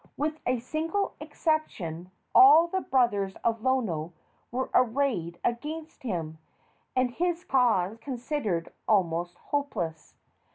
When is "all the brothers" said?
2.33-3.35